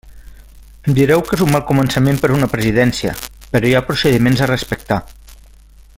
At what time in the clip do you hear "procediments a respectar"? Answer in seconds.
3.91-5.03